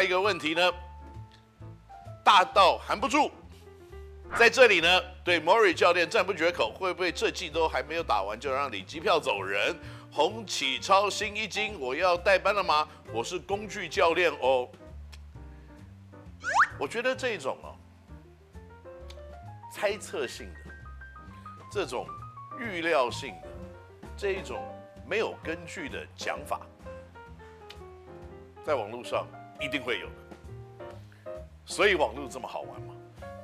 [0.00, 0.72] 下一个问题呢，
[2.24, 3.30] 大到含不住。
[4.34, 4.88] 在这里呢，
[5.22, 9.78] 对 Murray 教练赞不绝口，会不会这季都还没有打完就让你机票走人？
[10.10, 12.88] 洪启超新一金，我要代班了吗？
[13.12, 14.66] 我是工具教练哦。
[16.78, 17.76] 我觉得这种哦，
[19.70, 20.60] 猜测性的，
[21.70, 22.06] 这种
[22.58, 23.48] 预料性的，
[24.16, 24.64] 这一种
[25.06, 26.62] 没有根据的讲法，
[28.64, 29.26] 在网络上
[29.60, 31.32] 一定会有的。
[31.64, 32.94] 所以网络这么好玩嘛？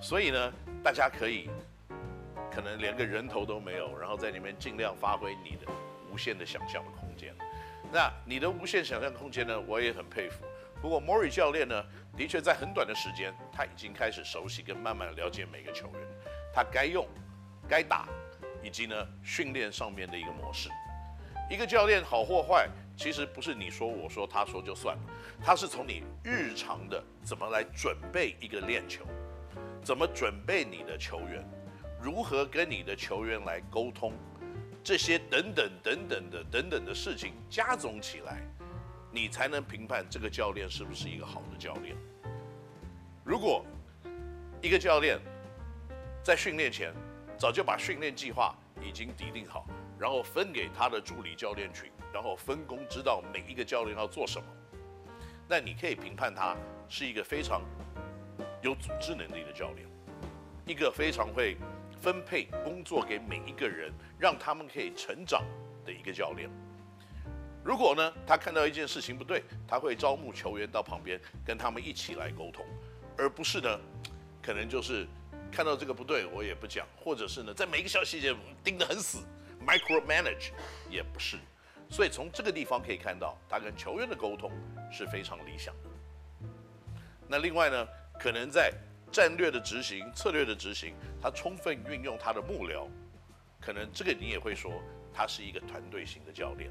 [0.00, 0.52] 所以呢？
[0.82, 1.50] 大家可以
[2.48, 5.66] 可能连个人头都没有，然后在里面尽量发挥你的
[6.12, 7.34] 无限的想象的空间。
[7.92, 10.44] 那你的无限想象空间呢，我也很佩服。
[10.80, 11.84] 不过 Murray 教练呢，
[12.16, 16.02] 的确在很短的时间，他已经开始熟悉跟慢慢了解每个球员，
[16.54, 17.04] 他该用、
[17.68, 18.06] 该打，
[18.62, 18.94] 以及呢
[19.24, 20.68] 训练上面的一个模式。
[21.50, 25.02] 一个教练好或坏，其实不是你说我说他说就算了，
[25.44, 29.04] 他是从你日常的怎么来准备一个练球。
[29.84, 31.48] 怎么准备你的球员，
[32.02, 34.12] 如何跟你的球员来沟通，
[34.82, 38.42] 这些等等等等的等等的事情加总起来，
[39.12, 41.94] 你才能评判这个教练是不是一个好的教练。
[43.22, 43.64] 如果
[44.60, 45.20] 一个教练
[46.20, 46.92] 在训练前
[47.38, 54.46] 早就把训练计划已经拟定好，然后分给他的助理教练群，然后分工知道每一个教练要做什么，
[55.48, 56.56] 那你可以评判他
[56.88, 57.62] 是一个非常。
[58.62, 59.86] 有组织能力的教练，
[60.64, 61.56] 一个非常会
[62.00, 65.44] 分配工作给每一个人，让他们可以成长
[65.84, 66.50] 的一个教练。
[67.62, 72.64] 如果呢，他看到一件事情不对，他会招募球员到旁边跟他们一起来沟通，
[73.16, 73.78] 而不是呢，
[74.42, 75.06] 可能就是
[75.52, 79.18] 看到这个不对，我也不讲，或者是呢，在每一个小细节盯得很死
[79.66, 80.50] ，micro manage
[80.88, 81.36] 也不是。
[81.88, 84.50] 所以从这个地方可以看到，他跟球员的沟通
[84.90, 86.48] 是非常理想的。
[87.28, 87.86] 那另外呢，
[88.18, 88.72] 可能在
[89.12, 92.88] 战略的执行、策略的执行，他充分运用他的幕僚，
[93.60, 94.82] 可能这个你也会说
[95.14, 96.68] 他是一个团队型的教练。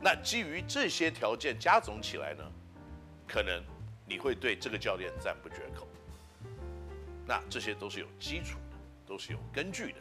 [0.00, 2.44] 那基于这些条件加总起来呢，
[3.26, 3.60] 可能
[4.06, 5.88] 你会对这个教练赞不绝口。
[7.26, 9.98] 那这些都是有基础的，都是有根据的。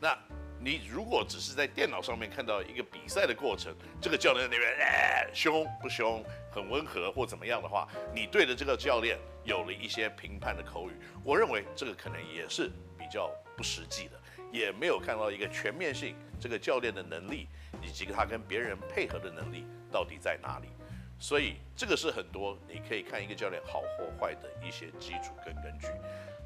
[0.00, 0.16] 那。
[0.64, 14.18] 你如果只是在电脑上面看到一个比赛的过程，这个教练那边哎凶不凶，很温和或怎么样的话，你对着这个教练有了一些评判的口语，我认为这个可能也是比较不实际的，
[14.50, 17.46] 也没有看到一个全面性这个教练的能力
[17.82, 20.68] 以及他跟别人配合的能力到底在哪里，
[21.18, 25.88] 所以这个是很多你可以看一个教练好或坏的一些基础跟根据。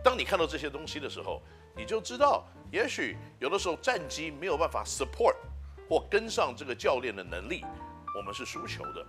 [0.02, 1.40] 当你看到这些东西的时候，
[1.78, 2.44] 你就知道。
[2.70, 5.34] 也许有的时候战机没有办法 support
[5.88, 7.64] 或跟上这个教练的能力，
[8.14, 9.06] 我们是输球的。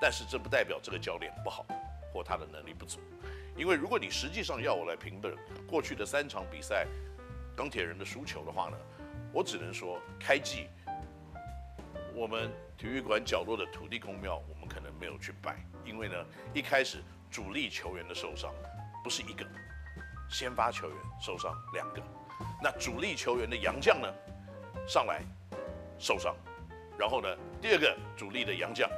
[0.00, 1.66] 但是这不代表这个教练不好
[2.12, 3.00] 或他的能力不足。
[3.56, 5.36] 因为如果你实际上要我来评论
[5.66, 6.86] 过去的三场比赛
[7.56, 8.76] 钢铁人的输球的话呢，
[9.32, 10.68] 我只能说开季
[12.14, 12.48] 我们
[12.78, 16.14] 体育馆角落的土地公庙我们可能没有去拜，因为呢
[16.54, 18.52] 一开始主力球员的受伤
[19.02, 19.44] 不是一个，
[20.30, 22.00] 先发球员受伤两个。
[22.62, 24.08] 那主力球员的洋将呢，
[24.86, 25.22] 上来
[25.98, 26.34] 受伤，
[26.98, 27.28] 然后呢，
[27.60, 28.88] 第二个主力的洋将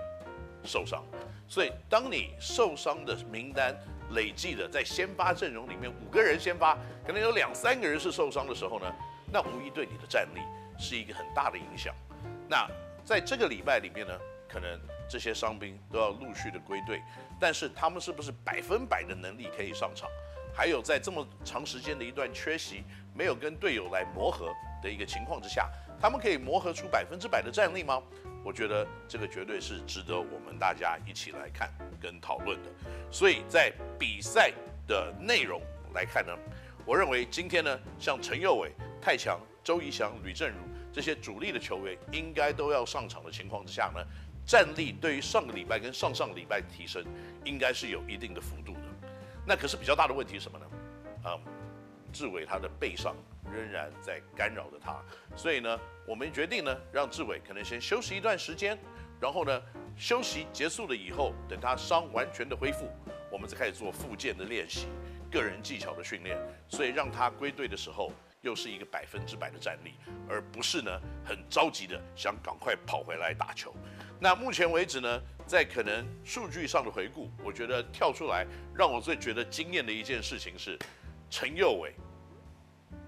[0.64, 1.04] 受伤，
[1.48, 3.76] 所以当你受伤的名单
[4.10, 8.92] 累计的在先发阵容里面五个人先发，可能有两三个人是受伤的时候呢，
[9.32, 10.40] 那无疑对你的战力
[10.78, 11.94] 是一个很大的影响。
[12.48, 12.68] 那
[13.04, 14.16] 在这个礼拜里面呢，
[14.48, 14.78] 可能
[15.08, 17.02] 这些伤兵都要陆续的归队，
[17.40, 20.08] 但是他们是不是百分百的能力可以上场？
[20.54, 24.52] 还有在这么长时间的一段缺席，没有跟队友来磨合
[24.82, 25.70] 的一个情况之下，
[26.00, 28.02] 他们可以磨合出百分之百的战力吗？
[28.44, 31.70] 我觉得这个绝对是值得我们大家一起来看
[32.00, 32.68] 跟讨论的。
[33.10, 34.52] 所以在比赛
[34.86, 35.62] 的内容
[35.94, 36.32] 来看呢，
[36.84, 40.56] 我认为今天呢，像陈佑伟、泰强、周仪翔、吕政儒
[40.92, 44.04] 这些主力的球员，应该都要上场的情况之下呢，
[44.44, 47.04] 战力对于上个礼拜跟上上个礼拜提升，
[47.44, 48.74] 应该是有一定的幅度。
[49.46, 50.66] 那可是比较大的问题是什么呢？
[51.24, 51.52] 啊、嗯，
[52.12, 53.14] 志伟他的背上
[53.52, 55.02] 仍然在干扰着他，
[55.36, 58.78] 所以呢，我们决定呢，让志伟可能先休息一段时间，
[59.20, 59.62] 然后呢，
[59.96, 62.88] 休息结束了以后，等他伤完全的恢复，
[63.30, 64.86] 我们再开始做复健的练习，
[65.30, 68.12] 个人技巧的训练，所以让他归队的时候，
[68.42, 69.94] 又是一个百分之百的战力，
[70.28, 73.72] 而不是呢，很着急的想赶快跑回来打球。
[74.20, 78.44] 那目前为止呢，在可能数据上的回顾，我觉得跳出来
[78.74, 80.76] 让我最觉得惊艳的一件事情是，
[81.30, 81.94] 陈佑伟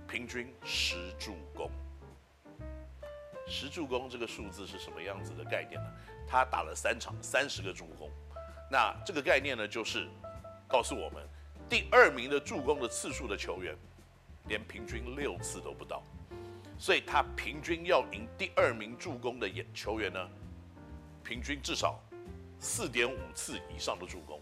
[0.09, 1.69] 平均十助攻。
[3.49, 5.93] 十助攻这个数字是什么样子的概念呢？
[6.29, 8.09] 他打了三场，三十个助攻。
[8.71, 10.09] 那这个概念呢，就是
[10.69, 11.29] 告诉我们，
[11.69, 13.77] 第二名的助攻的次数的球员，
[14.49, 16.03] 连平均六次都不到，
[16.79, 20.29] 所以他平均要赢第二名助攻的球员呢，
[21.23, 21.99] 平均至少
[22.59, 24.41] 四点五次以上的助攻，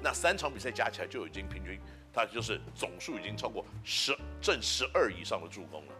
[0.00, 1.78] 那三场比赛加起来就已经平均，
[2.12, 5.92] 他就是总数已经超过十正十二以上的助攻了。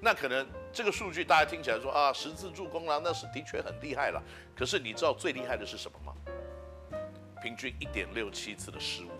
[0.00, 4.22] 那可能这个数据大家听起来说啊，十次助攻了，那是的确很厉害了。
[4.54, 6.12] 可是你知道最厉害的是什么吗？
[7.42, 9.10] 平均一点六七次的失误，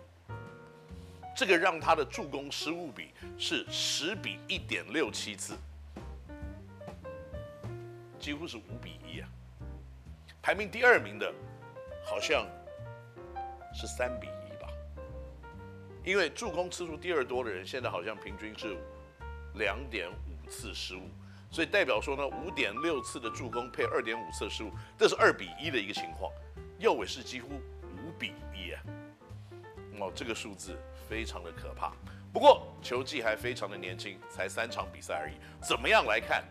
[1.37, 5.55] 这个让他的助攻失误比是十比一点六七次，
[8.19, 9.29] 几乎是五比一啊。
[10.41, 11.31] 排名第二名的，
[12.05, 12.47] 好像
[13.75, 14.69] 是三比一吧。
[16.03, 18.77] 因为助攻次数第二多的人，现在好像平均是
[19.55, 20.37] 两点五。
[20.49, 21.11] 次失误，
[21.50, 26.31] 所以代表说呢，五点六次的助攻配二点五次失误，这是二比一的一个情况。
[26.79, 28.83] 右尾是几乎五比一啊，
[29.99, 31.93] 哦，这个数字非常的可怕。
[32.32, 35.35] 不过球技还非常的年轻，才三场比赛而已。
[35.67, 36.44] 怎么样来看？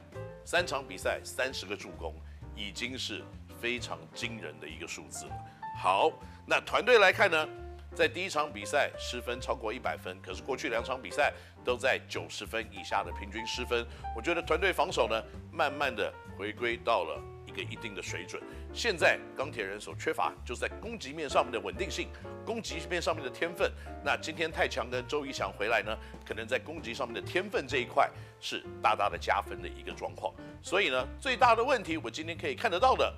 [0.43, 2.13] 三场比赛三十个助攻，
[2.55, 3.23] 已经是
[3.61, 5.31] 非常惊人的一个数字了。
[5.77, 6.11] 好，
[6.47, 7.47] 那团队来看呢？
[7.93, 11.31] 在第一场比赛失分超过一百分，可是过去两场比赛
[11.63, 13.87] 都在九十分以下的平均失分。
[14.13, 17.21] 我觉得团队防守呢，慢慢的回归到了
[17.55, 18.41] 个一定的水准。
[18.73, 22.09] 现在钢铁人所缺乏就是在攻击面上面的稳定性，
[22.45, 23.71] 攻击面上面的天分。
[24.03, 25.97] 那今天太强跟周瑜翔回来呢，
[26.27, 28.11] 可能在攻击上面的天分这一块
[28.41, 30.33] 是大大的加分的一个状况。
[30.61, 33.11] 所以呢，最大的问题我今天可以看得到的，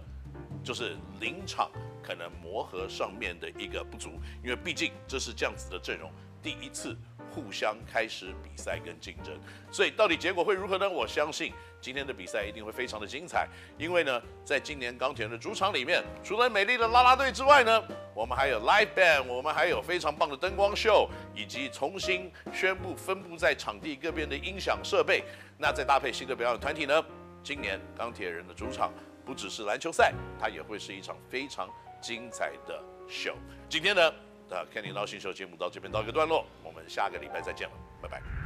[0.63, 1.69] 就是临场。
[2.03, 4.11] 可能磨合上面的一个不足，
[4.41, 6.09] 因为毕竟这是这样子的阵容，
[6.41, 6.95] 第一次
[7.37, 9.31] 互相开始比赛跟竞争，
[9.71, 10.89] 所以到底结果会如何呢？
[10.89, 13.47] 我相信今天的比赛一定会非常的精彩，
[13.77, 17.83] 因为呢，在今年钢铁人的主场里面，除了美丽的啦啦队之外呢，
[18.15, 25.23] 我们还有 live band，我们还有非常棒的灯光秀，以及重新宣布分布在场地各边的音响设备，
[25.59, 27.05] 那再搭配新的表演团体呢，
[27.43, 28.91] 今年钢铁人的主场
[29.23, 30.11] 不只是篮球赛，
[30.41, 31.69] 它也会是一场非常。
[31.99, 32.79] 精彩的
[33.09, 33.35] 秀，
[33.67, 34.13] 今天呢，
[34.47, 38.36] 的 Kenny NOW 星球节目到这边到一个段落，我们下个礼拜再见了，拜拜。